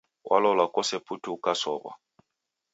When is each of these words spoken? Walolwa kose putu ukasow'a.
Walolwa 0.29 0.65
kose 0.75 0.97
putu 1.05 1.29
ukasow'a. 1.37 1.91